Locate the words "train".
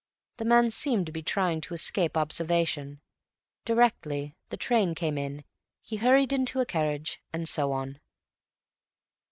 4.57-4.95